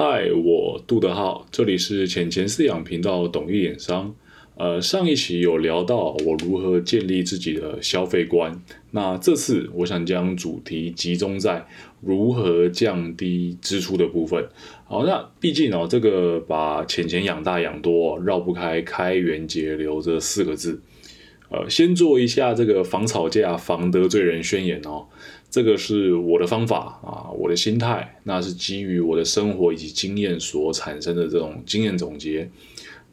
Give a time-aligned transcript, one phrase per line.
[0.00, 4.14] 嗨，我杜德浩，这里是浅钱饲养频道，懂一点商。
[4.56, 11.66] 呃，上一期有聊到我如何建立自己的消费观，那这次我想将主题集中在
[12.00, 14.48] 如何降低支出的部分。
[14.84, 20.80] 好，那毕竟哦，这个把钱钱养大养多，绕不开开源节流这四个字。
[21.50, 25.06] 呃，先做一下这个防吵架、防得罪人宣言哦。
[25.50, 32.50] 这个是我的方法啊，我的心态，那是基于我的生活以及经验所产生的这种经验总结。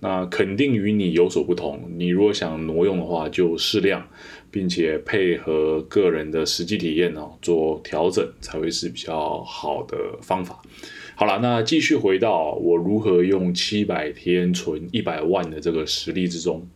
[0.01, 1.81] 那肯定与你有所不同。
[1.97, 4.05] 你如果想挪用的话，就适量，
[4.51, 10.61] 并且配合个人的实际体验哦，做调整才会是比较好的方法。
[11.15, 16.67] 好了，那继续回到我如何用七百天存一百万的这个实例之中。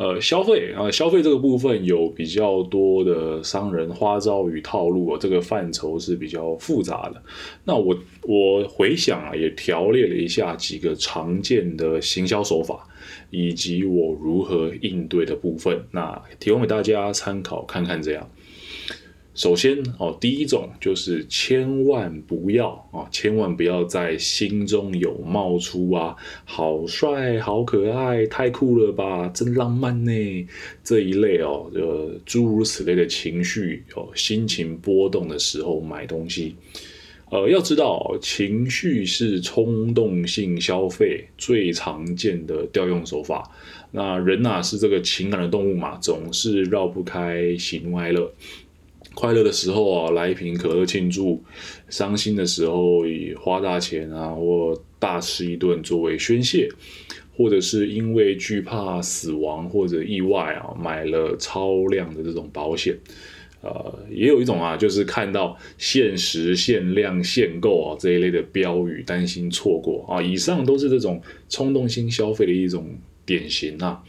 [0.00, 7.22] 呃，消费啊，消费这个部分有比较多的商人花招与套路啊，这个范畴是比较复杂的。
[7.64, 12.88] 那我我回想啊，也条列了一下几个常见的行销手法，
[13.28, 18.26] 以及我如何应对的部分，那提供给大家参考看看，这样。
[19.40, 30.12] 首先哦，第一种就是千万不要啊，千万不要在心中有冒出啊，好帅、好可爱、太酷了吧，真浪漫呢
[30.84, 36.54] 这一类哦，呃，诸如此类的情绪哦，心情波动的时候买东西，
[37.30, 43.50] 呃，要知道情绪是冲动性消费最常见的调用手法。
[43.90, 48.30] 那人呐是这个情感的动物嘛，总是绕不开喜怒哀乐。
[49.20, 51.38] 快乐的时候啊，来一瓶可乐庆祝；
[51.90, 56.70] 伤心的时候，以花大钱啊或大吃一顿作为宣泄；
[57.36, 62.96] 或者是因为惧怕死亡或者意外啊，买了超量的这种保险。
[63.60, 70.22] 呃，也有一种啊，就是看到限时、限量、限购啊这一类的标语，担心错过啊。
[70.22, 74.02] 以上都是这种冲动性消费的一种典型啊。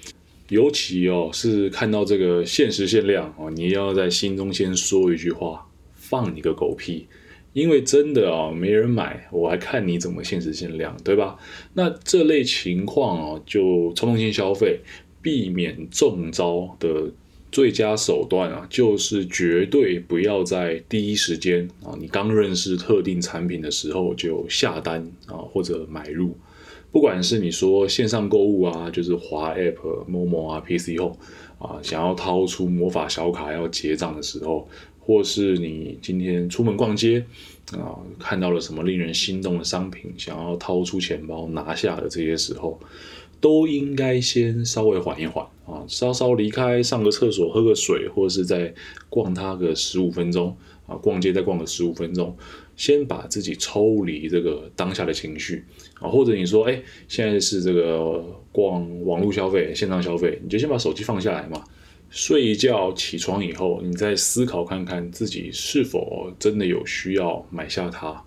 [0.52, 7.08] 尤其哦，是看到这个限时限量哦，你要在心中先说一句话：放你个狗屁！
[7.54, 11.38] 因为真的啊，没人买，我还看你怎么限时限量，对吧？
[11.76, 14.82] 那这类情况哦，就冲动性消费，
[15.22, 17.10] 避免中招的
[17.50, 26.36] 最佳手段啊，就是绝对不要在第一时间啊，你刚认识特定产品的时候就下单啊，或者买入。
[26.92, 29.78] 不管是你说线上购物啊，就是滑 App、
[30.10, 31.16] Momo 啊、PC Home
[31.58, 34.68] 啊，想要掏出魔法小卡要结账的时候，
[35.00, 37.26] 或是你今天出门逛街
[37.72, 42.78] 啊，看到了什么令人心动的商品，想要掏出钱包拿下的这些时候，
[43.40, 48.74] 都应该先稍微缓一缓啊，稍稍离开，上个厕所、喝个水，或是再
[49.10, 50.56] 逛它个十五分钟
[50.92, 52.36] 啊，逛街再逛个十五分钟。
[52.76, 55.64] 先把自己抽离这个当下的情绪
[56.00, 61.64] 啊，或者你说，哎，现在是这个逛网络消费、线上消费，你就先把手机放下来嘛，
[62.10, 68.24] 睡一觉，起床以后，你再思考看看自己是否真的有需要买下它。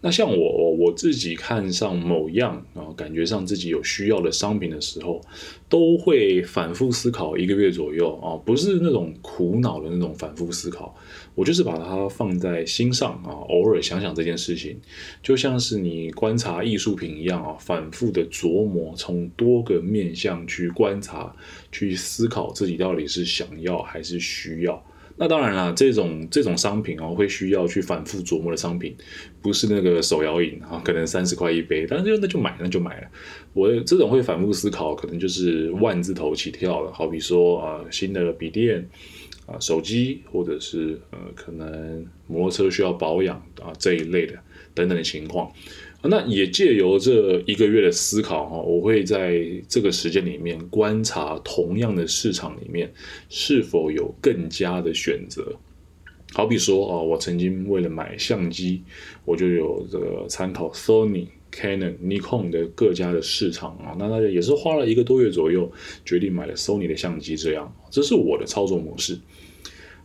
[0.00, 0.67] 那像我我
[0.98, 5.20] 自己看上某样啊，感觉上自己有需要的商品的时候，
[5.68, 10.92] 都会反复思考一个月左右啊，不是那种苦恼的那种反复思考，
[11.36, 14.76] 我就是把它放在心上啊，偶尔想想这件事情，
[15.22, 21.32] 就像是你观察艺术品一样啊，反复的琢磨，从多个面向去观察，
[21.70, 24.84] 去思考自己到底是想要还是需要。
[25.18, 28.96] 那当然啦，这种这种商品哦，会需要去反复琢磨的商品，
[29.42, 33.08] 不是那个手摇饮啊，可能三十块一杯，但是那就买那就买了。
[33.52, 38.88] 我这种会反复思考，可能就是万字头起跳了，好比说啊，新的笔电
[39.46, 44.34] 啊，手机，或者是呃，可能摩托车需要保养啊这一类的
[44.72, 45.50] 等等的情况。
[46.02, 52.92] 那也借由这一个月的思考哈，我会在这个时间里面观察同样的市场里面
[53.28, 55.56] 是否有更加的选择。
[56.32, 58.82] 好比说啊，我曾经为了买相机，
[59.24, 65.70] 我就有这个参考 Sony、Canon、Nikon 的各家的市场啊，那大家也是花了一个多月左右
[66.04, 69.18] 决定买了 Sony 的相机，这样，这是我的操作模式。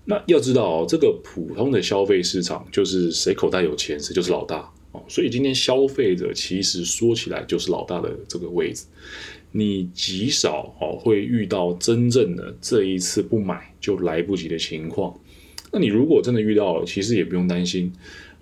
[0.05, 4.73] 那要知道哦，这个普通的消费市场就是谁口袋有钱谁就是老大。
[4.93, 8.85] 哦，所以今天消费者其实说起来就是老大的这个位置，
[9.51, 15.19] 你极少哦会遇到真正的这一次不买就来不及的情况。
[15.71, 17.91] 那你如果真的遇到了，其实也不用担心，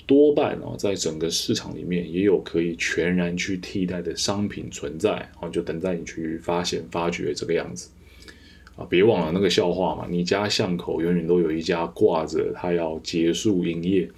[0.06, 7.89] 多半哦在整个市场里面也有可以全然去替代的商品存在，哦就等待你去发现发掘这个样子。
[8.75, 14.09] 啊，别忘了那个笑话嘛，你家巷口永远都有一家挂着它要结束营业。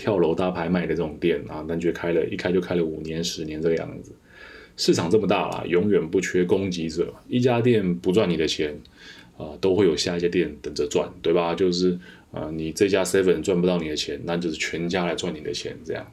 [0.00, 4.12] 跳楼大拍卖的这种店啊，但却开了一开就开了五年、十年这个样子。
[4.78, 7.12] 市场这么大啦，永远不缺供给者。
[7.28, 8.74] 一家店不赚你的钱，
[9.36, 11.54] 啊，都会有下一家店等着赚，对吧？
[11.54, 11.98] 就是
[12.32, 16.10] 啊，你这家 seven 赚不到你的钱，那就是全家来赚你的钱，这样。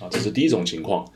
[0.00, 1.06] 啊，这是第一种情况。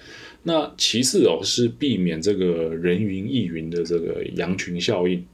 [0.42, 5.24] 那其次哦，是避免这个人云亦云的这个羊群效应。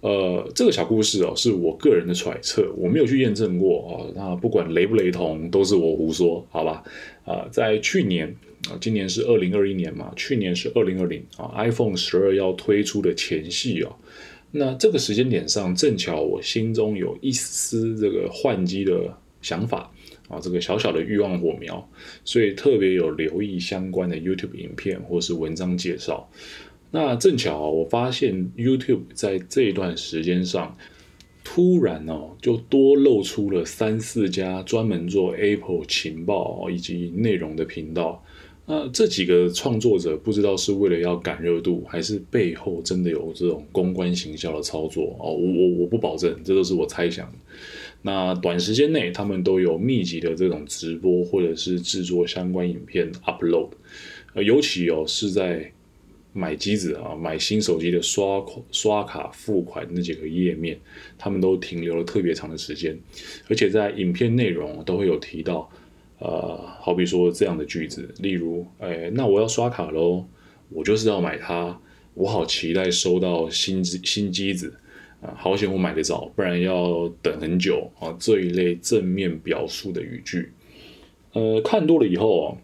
[0.00, 4.12] 呃，这个小故事哦，是我个人的揣测，我没有去验证过哦。
[4.14, 6.84] 那不管雷不雷同，都是我胡说，好吧？
[7.24, 8.28] 啊，在去年
[8.68, 13.96] 啊，今年是二零二一年嘛，去年是二零二零啊，iPhone 十二要推出的前夕哦。
[14.52, 19.12] 那这个时间点上，正巧我心中有一丝这个换机的
[19.42, 19.90] 想法。
[20.28, 21.88] 啊，这个小小的欲望火苗，
[22.24, 26.28] 所以特别有留意相关的 YouTube 影片或是文章介绍。
[26.96, 30.74] 那正巧我发现 YouTube 在这一段时间上，
[31.44, 38.24] 突然哦，就多露出了三四家专门做 Apple 情报以及内容的频道。
[38.64, 45.34] 那这几个创作者不知道是为了要赶热度，还是背后真的有这种公关行销的操作哦？
[45.34, 47.30] 我我我不保证，这都是我猜想。
[48.00, 53.68] 那短时间内，他们都有密集的这种直播，或者是制作相关影片 upload，
[54.32, 55.70] 呃，尤其哦是在
[56.36, 60.78] 买机子啊，买新手机的刷刷卡付款那几个页面，
[61.16, 62.98] 他们都停留了特别长的时间，
[63.48, 65.70] 而且在影片内容都会有提到，
[66.18, 70.26] 呃，好比说这样的句子，例如，哎，那我要刷卡喽，
[70.68, 71.80] 我就是要买它，
[72.14, 74.74] 我好期待收到新机新机子。
[75.22, 78.14] 啊，好险我买得早，不然要等很久啊！
[78.20, 80.52] 这一类正面表述的语句，
[81.32, 82.56] 呃，看多了以后啊，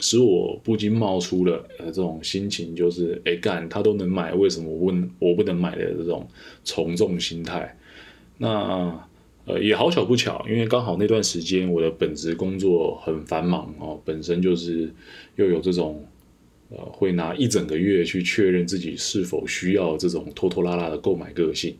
[0.00, 6.28] 使我不禁冒出了呃这种心情，就是哎干他都能买，为什么我问我不能买的这种
[6.62, 7.76] 从众心态。
[8.38, 8.98] 那
[9.44, 14.92] 呃也好巧不巧，因为刚好那段时间我的本职工作很繁忙哦，本身就是
[15.36, 16.04] 又有这种。
[16.70, 21.76] 呃，会拿一整个月去确认自己是否需要这种拖拖拉拉的购买个性，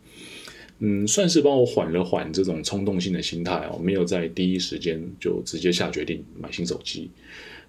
[0.81, 7.11] 嗯，算是帮我缓了缓这种冲动性的心态哦，没有在第一时间就直接下决定买新手机。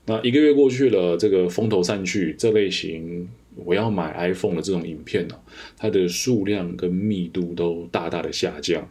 [0.05, 5.35] 那一个月过去了，这个风头散去，这类型我要买 iPhone 的这种影片呢，
[5.77, 8.87] 它的数量跟密度都大大的下降。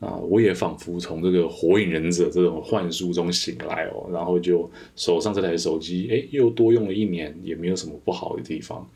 [0.00, 8.86] 啊，我也仿佛从这个火影忍者这种幻术中醒来哦，然后就手上这台手机，哎，又多用了一年，也没有什么不好的地方，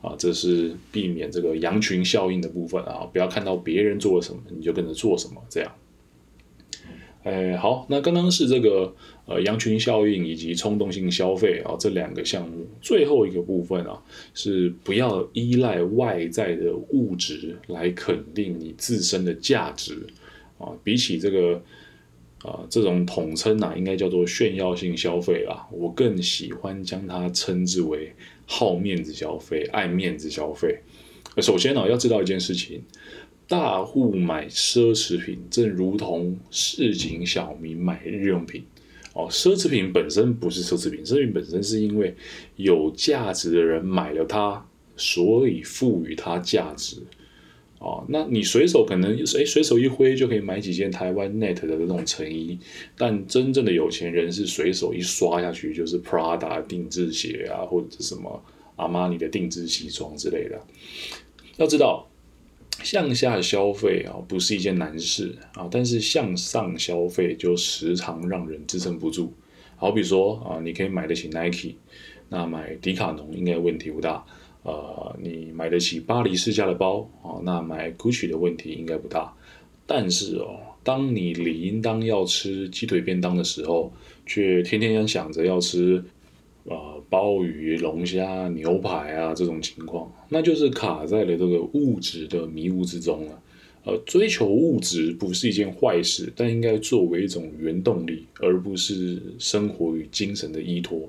[0.00, 5.72] 啊，这是避免这个羊群效应的部分啊，不要看到别人做了什么你就跟着做什么这样。
[7.24, 8.94] 哎，好，那刚刚是这个
[9.26, 14.02] 呃羊群效应以及冲动性消费啊这两个项目，最后一个部分啊
[14.34, 20.06] 是不要依赖外在的物质来肯定你自身的价值。
[20.58, 21.62] 啊，比起这个，
[22.42, 25.68] 啊，这种统称啊，应该叫做炫耀性消费啦。
[25.70, 28.12] 我更喜欢将它称之为
[28.50, 30.80] 好面子消费、爱面子消费。
[31.36, 32.80] 首先呢，要知道一件事情：
[33.46, 38.64] 大户买奢侈品，正如同市井小民买日用品。
[39.12, 42.14] 哦，奢侈品本身不是奢侈品，奢侈品本身是因为
[42.56, 44.66] 有价值的人买了它，
[44.96, 47.02] 所以赋予它价值。
[47.80, 52.58] 哦，那你随手可能哎随手一挥就可以买几件台湾 net 的这种成衣，
[52.96, 58.42] 但真正的有钱人是随手一刷下去就是 Prada 定制鞋啊，或者是什么
[58.74, 60.60] 阿玛尼的定制西装之类的。
[61.56, 62.08] 要知道，
[62.82, 69.32] 向下消费啊不是一件难事啊，但是向上消费就时常让人支撑不住。
[69.76, 71.76] 好比说啊，你可以买得起 Nike，
[72.28, 74.24] 那买迪卡侬应该问题不大。
[74.68, 77.40] 呃，你买得起巴黎世家的包啊？
[77.42, 79.32] 那买 Gucci 的问题应该不大。
[79.86, 83.90] 但是哦，当你理应当要吃鸡腿便当的时候，
[84.26, 86.04] 却天天想着要吃
[86.64, 93.42] 呃鲍鱼、龙虾、牛排啊这种情况，那就是卡在了这个物质的迷雾之中了。
[93.84, 101.08] 呃，追求物质不是一件坏事，但应该作为一种原动力，而不是生活与精神的依托。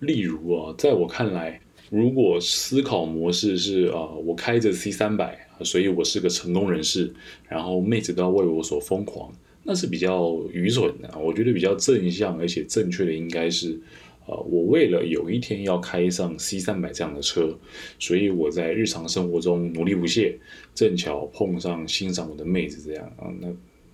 [0.00, 1.60] 例如啊，在我看来。
[1.92, 7.12] 如果思考模式是啊，我开着 C 三百，所以我是个成功人士，
[7.46, 9.30] 然后妹子都要为我所疯狂，
[9.62, 11.14] 那是比较愚蠢的。
[11.20, 13.78] 我觉得比较正向而且正确的应该是，
[14.24, 17.54] 呃，我为了有一天要开上 C 三百这样的车，
[17.98, 20.38] 所以我在日常生活中努力不懈，
[20.74, 23.28] 正巧碰上欣赏我的妹子这样啊。
[23.38, 23.48] 那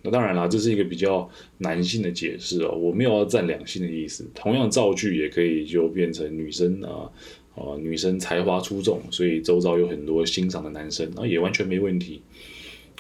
[0.05, 1.29] 那当然啦，这是一个比较
[1.59, 4.25] 男性的解释哦，我没有要占两性的意思。
[4.37, 7.11] 同样造句也可以就变成女生啊。
[7.59, 12.23] 啊，女生才华出众，所以周遭有很多欣赏的男生，那也完全没问题。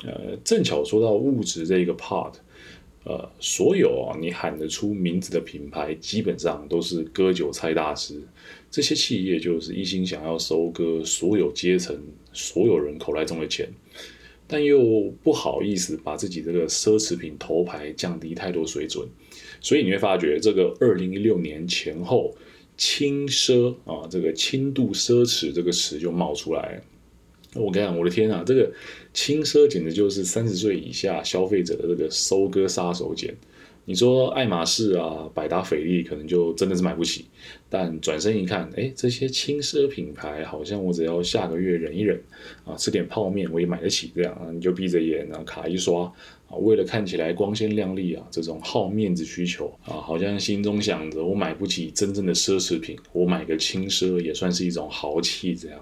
[0.04, 2.32] 呃，正巧说到物质这一个 part，
[3.04, 8.20] 呃，所有啊你喊得出名字的品牌，基本上都是割韭菜大师。
[8.70, 11.98] 这些企业就是一心想要收割所有阶层、
[12.32, 13.68] 所有人口袋中的钱，
[14.46, 19.08] 但又不好意思把自己这个奢侈品头牌降低太多水准。
[19.60, 22.36] 所以你会发觉，这个二零一六年前后，
[22.78, 26.80] 轻奢啊，这个轻度奢侈这个词就冒出来。
[27.54, 28.70] 我跟你讲，我的天啊，这个
[29.12, 33.34] 轻奢简直就是三十岁以下消费者的这个收割杀手锏。
[33.84, 37.24] 你说爱马仕啊、百达翡丽可能就真的是买不起，
[37.70, 42.22] 但转身一看，哎，这些轻奢品牌好像我只要下个月忍一忍
[42.66, 46.12] 啊，吃点泡面我也买得起，这样，你就闭着眼然后，卡一刷
[46.48, 55.78] 啊，为了看起来光鲜亮丽啊，这种好面子需求啊，好像心中想着我买不起真正的奢侈品，我买个轻奢也算是一种豪气，这样。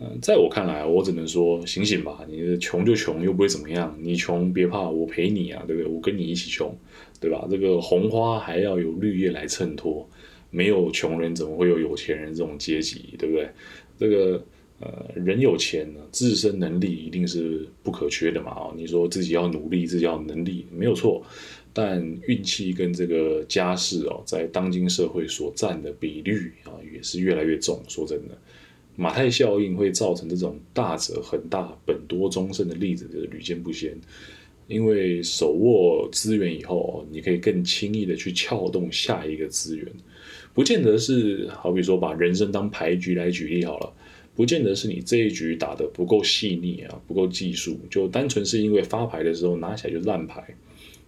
[0.00, 2.26] 嗯在我看来，我只能说醒醒吧！
[2.28, 3.96] 你穷就穷，又不会怎么样。
[4.00, 5.88] 你穷别怕，我陪你啊，对不对？
[5.88, 6.74] 我跟你一起穷，
[7.20, 7.46] 对吧？
[7.48, 10.08] 这个红花还要有绿叶来衬托，
[10.50, 13.48] 没有穷人怎么会有有钱人这种阶级，对不对？
[13.96, 14.44] 这个
[14.82, 18.50] 呃，人有钱呢，自身能力一定是不可缺的嘛！
[18.50, 21.24] 啊，你说自己要努力，自己要能力，没有错。
[21.72, 27.80] 但运气跟这个家世哦，在当今社会所占的比率啊，也是越来越重。
[27.86, 28.36] 说真的。
[28.96, 33.96] 马太效应会造成这种大者恒大、本多终身的例子，就是屡见不鲜。
[34.68, 39.86] 因为手握资源以后，你可以更轻易的去撬动下一个资源，
[40.52, 43.92] 不见得是好比说把人生当牌局来举例好了，
[44.34, 50.42] 不见得是你这一局打得不够细腻啊，不够技术，就单纯是因为发牌的时候拿起来就烂牌。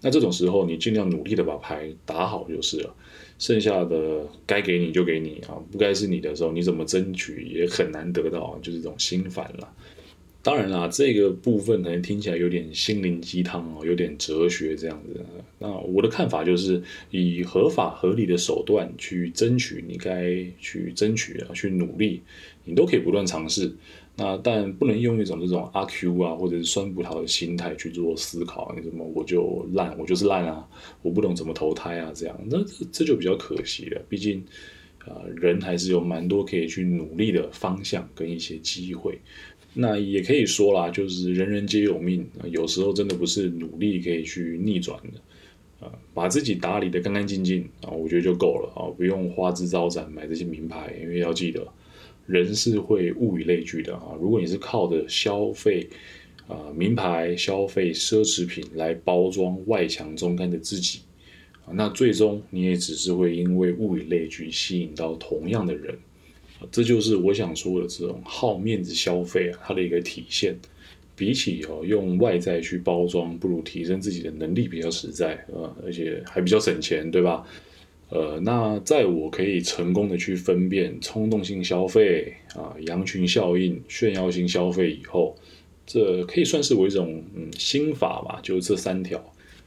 [0.01, 2.95] 那这种时候，你尽量努力的把牌打好就是了。
[3.39, 9.75] 剩下的该给你就给你啊，不该是你的时候，你怎么争取也很难得到，就是这种心烦了。
[10.45, 15.25] 当然啦，这个部分可能听起来有点心灵鸡汤哦，有点哲学这样子。
[15.59, 22.21] 那我的看法就是，以合法合理的手段去争取你该去争取啊，去努力，
[22.65, 23.75] 你都可以不断尝试。
[24.17, 28.71] 那但不能用一种这种阿 Q 啊，或者是酸葡萄的心态去做思考。
[28.77, 30.69] 你怎么我就烂，我就是烂啊，
[31.01, 34.03] 我不懂怎么投胎啊，这样那这这就比较可惜了。
[34.11, 34.45] 毕竟
[34.99, 39.19] 啊，人还是有蛮多可以去努力的方向跟一些机会。
[39.75, 45.87] 那也可以说啦，就是人人皆有命，有时候真的不是努力可以去逆转的。
[45.87, 51.67] 啊，把自己打理的干干净净啊，我觉得就够了啊，不用花枝招展买这些名牌，因为要记得。
[52.27, 54.17] 人是会物以类聚的啊！
[54.19, 55.87] 如果你是靠着消费
[56.49, 61.01] 啊名牌、消费奢侈品来包装外强中干的自己
[61.67, 65.95] 啊，那最终你也只是会因为物以类聚吸引到同样的人
[66.71, 70.57] 这就是我想说的这种好面子消费啊，它的一个体现。
[71.17, 77.47] 比起哦用外在去包装，不如提升自己的能力比较实在啊，而且还比较省钱，对吧？
[78.09, 85.37] 呃，那在我可以成功的去分辨冲动性消费啊、羊群效应、炫耀性消费以后，
[85.87, 89.25] 这可以算是我一种嗯心法吧，就这三条，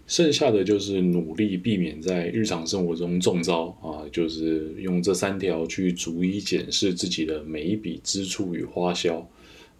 [0.08, 9.30] 剩下的就是努力避免在日常生活中中招啊，就是用这三条去逐一检视自己的每一笔支出与花销。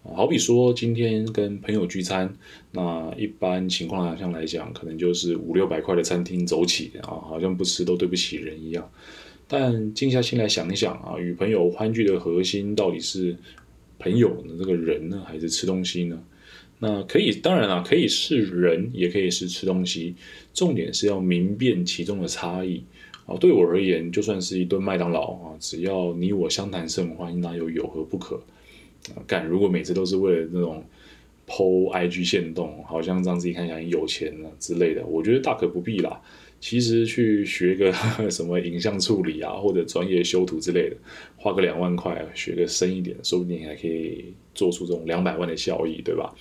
[0.02, 2.32] 好比说，今天跟朋友聚餐，
[2.72, 8.90] 那一般情况下来讲，可能就是五六百块的餐厅走起啊，好像不吃都对不起人一样。
[9.46, 13.36] 但静下心来想一想啊，与朋友欢聚的核心到底是
[13.98, 16.22] 朋友的这个人呢，还是吃东西呢？
[16.80, 20.14] 那可以，当然了，可以是人，也可以是吃东西。
[20.54, 22.84] 重点是要明辨其中的差异
[23.26, 23.36] 啊。
[23.36, 28.36] 对我而言，就算是一顿麦当劳啊，只要你我相谈甚欢，那又有何不可？
[29.14, 30.84] 啊干，如果每次都是为了那种
[31.46, 36.20] 剖 IG 线动，好像让自己看起来很有钱啊之类的，我觉得大可不必啦。
[36.60, 37.92] 其实去学个
[38.30, 40.96] 什么影像处理啊，或者专业修图之类的，
[41.36, 46.34] 花个两万块学个深一点，说不定还可以做出这种两百万的效益，对吧？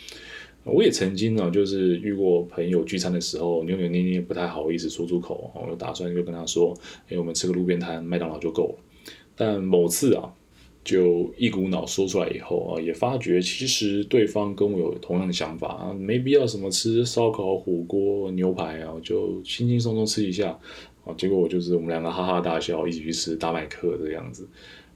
[0.63, 8.83] 我也曾经呢，就是遇过朋友聚餐的时候，扭扭捏捏不太好意思说出口，我打算就跟他说：“哎，我们吃个路边摊，麦当劳就够了。”
[9.35, 10.33] 但某次啊。
[10.87, 20.57] 就一股脑说出来以后啊，也发觉其实对方跟我有同样的想法啊，没必要什么吃烧烤、火锅、牛排啊，就轻轻松松吃一下
[21.03, 21.13] 啊。
[21.17, 24.47] 结果我就是我们两个哈哈大笑，一起去吃大麦克这样子。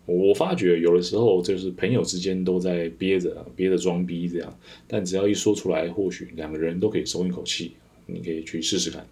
[0.06, 7.74] 我发觉有的时候就是朋友之间都在憋着憋着装逼这样，但只要一说出来，或许两个人都可以松一口气。
[8.06, 9.06] 你可以去试试看。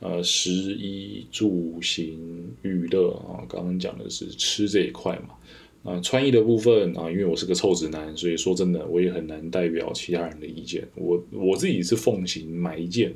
[0.00, 5.34] 呃，食衣住行娱乐啊，刚刚讲的是吃这一块嘛。
[5.84, 10.82] 啊，穿衣的部分啊，因为我是个臭直男，所以说真的，我也很难代表其他人的意见。
[10.94, 13.14] 我我自己是奉行买一件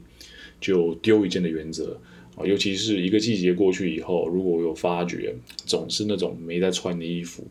[0.61, 1.99] 就丢一件的原则
[2.37, 5.35] 啊，尤其是一个季节过去以后，如果我有发觉
[5.65, 7.47] 总是那种没在穿的衣服，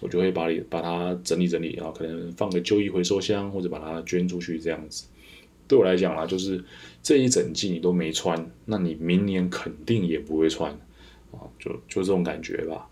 [0.00, 5.06] 我就会把你把它整理整理然后，可能放个旧衣回收箱，或者把它捐出去这样子。
[5.68, 6.64] 对我来讲啊，就是
[7.00, 10.72] 这一整季你都没穿，那你明年肯定也不会穿
[11.30, 12.88] 啊，就就这种感觉吧。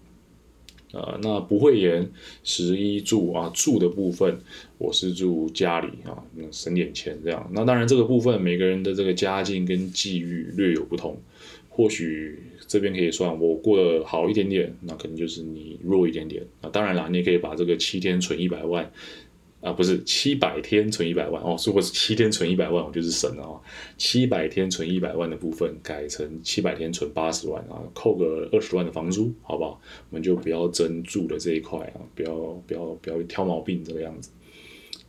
[0.92, 2.10] 呃，那不会言
[2.44, 4.38] 十一住啊，住的部分
[4.78, 7.50] 我是住家里啊，省点钱这样。
[7.52, 11.20] 那当然这个部分每个人的这个家境跟际遇略有不同，
[11.68, 16.42] 或许这边可以算我过得好一点点，那可能就是你弱一点点。
[16.62, 18.90] 那当然啦，你也可以把这个七天存一百万。
[19.66, 23.60] 啊，不是七百天存一百万哦，如果是七天存一百万，我就是神了哦。
[23.98, 29.80] 七百天存一百万的部分改成七百天存八十万啊，扣个二十万的房租，好不好？
[30.10, 32.32] 我们就不要争住的这一块啊，不要
[32.64, 34.30] 不要不要挑毛病这个样子。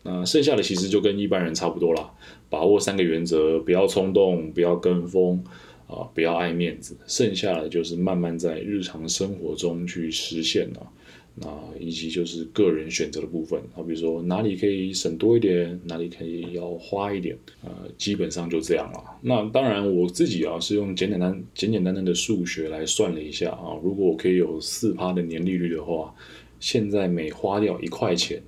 [0.02, 2.12] 那剩下的其实就跟一般人差不多啦，
[2.50, 5.44] 把握三个原则，不要冲动，不要跟风
[5.86, 6.98] 啊，不要爱面子。
[7.06, 10.92] 剩下的就是慢慢在日常生活中去实现了。
[11.39, 11.48] 那
[11.79, 19.03] 以及就是个人选择的部分，好比如说哪里可以省多一点，哪里可以要花一点，呃，基本上就这样了。
[19.22, 26.12] 那当然我自己啊是用简简单简简单单的数学来算了一下啊，如果我可以有四趴的年利率的话，
[26.60, 28.41] 现在每花掉一块钱，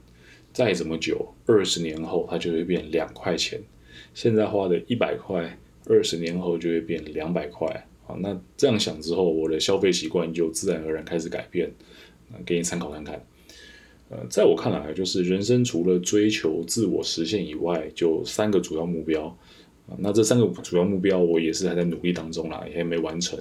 [0.52, 3.62] 再怎么久，二十年后它就会变两块钱。
[4.16, 5.56] 现在花的一百块，
[5.86, 7.68] 二十年后就会变两百块
[8.08, 8.16] 啊。
[8.20, 11.72] 那这样想之后，我的消费习惯就自然而然开始改变。
[12.46, 13.26] 给你参考看看，
[14.10, 19.26] 呃，在我看来，就是人生除了追求自我实现以外，就三个主要目标
[19.88, 19.96] 啊。
[19.98, 23.40] 那这三个主要目标，我也是还在努力当中啦，也还没完成。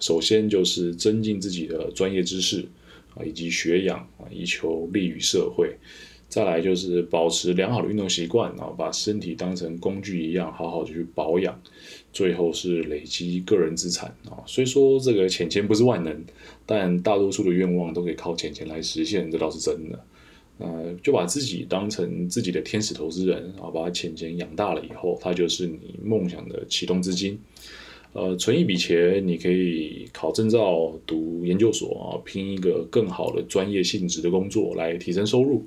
[0.00, 2.66] 首先就是增进自己的专业知识
[3.14, 5.76] 啊，以及学养啊，以求利于社会。
[6.28, 11.60] 再来就是保持良好的运动习惯啊，把身体当成工具一样，好好的去保养。
[12.12, 16.24] 最后是累积个人资产啊，所以说这个钱钱不是万能，
[16.66, 20.04] 但大多数的愿望都可以靠钱钱来实现，这倒是真的。
[20.58, 27.38] 呃，就把自己当成自己的天使投资人啊，把钱钱养大了以后，它就是你梦想的启动资金。
[28.14, 35.64] 呃，存一笔钱，你可以考证照、读研究所啊，拼一个更好的专业性质的工作来提升收入。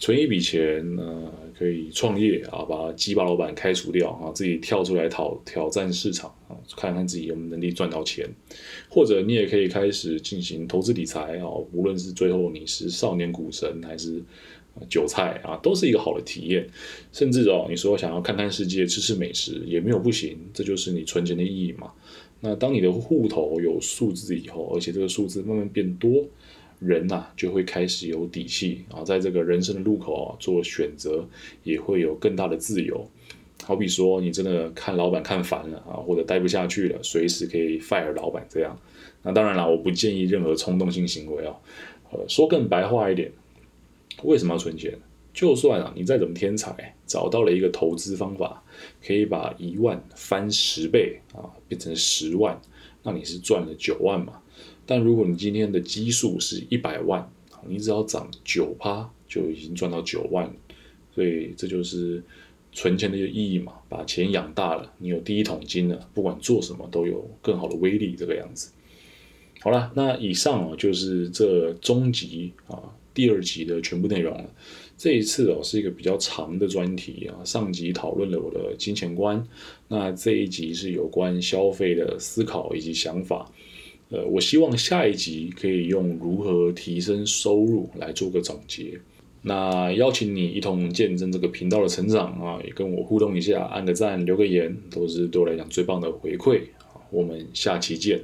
[0.00, 8.26] 存一笔钱，呃，可以创业啊，把鸡巴老板开除掉啊，自己跳出来讨挑战市场啊，看看自己有没有能力赚到钱，
[8.88, 14.22] 或者你也可以开始进行投资理财啊，无论是最后你是少年股神还是
[14.88, 16.66] 韭菜啊，都是一个好的体验。
[17.12, 21.92] 甚至哦，你说想要看看世界、吃吃美食也没有不行，这就是你存钱的意义嘛。
[22.40, 26.26] 那当你的户头有数字以后，而且这个数字慢慢变多。
[26.80, 31.24] 人呐就会开始有底气啊，在这个人生的路口啊做选择，
[31.62, 33.08] 也会有更大的自由。
[33.62, 38.76] 好比说，你真的看老板看烦了啊，或者待不下去了，随时可以 fire 老板这样。
[39.22, 41.54] 那当然了，我不建议任何冲动性行为啊。
[42.10, 43.30] 呃，说更白话一点，
[44.22, 44.98] 为什么要存钱？
[45.32, 48.64] 就算啊你再怎么天才，找到了一个投资方法，
[49.06, 52.60] 可以把一万翻十倍啊，变成十万，
[53.04, 54.40] 那你是赚了九万嘛？
[54.86, 57.30] 但如果你今天的基数是一百万，
[57.68, 60.50] 你只要涨九趴就已经赚到九万，
[61.14, 62.22] 所以这就是
[62.72, 68.72] 存钱的一个意义嘛，把钱养大了，你有第一桶金了，不管做什么都有更好的威力，这个样子。
[69.60, 74.50] 好了，那以上哦就是这中集啊第二集的全部内容了。
[74.96, 79.46] 这一次哦是一个比较长的专题啊，上集讨论了我的金钱观，
[79.88, 83.50] 那这一集是有关消费的思考以及想法。
[84.10, 89.00] 呃，我希望下一集可以用如何提升收入来做个总结。
[89.42, 96.60] 那邀请你一同见证这个频道的成长啊，也跟我互动一下，按个赞，留个言，都是对我来讲最棒的回馈。
[97.10, 98.20] 我们下期见。